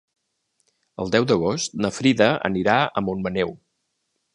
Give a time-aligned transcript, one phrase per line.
[1.03, 3.59] El deu d'agost na Frida anirà a Montmaneu.